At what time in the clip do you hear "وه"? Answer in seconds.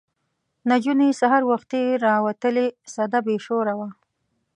3.79-3.89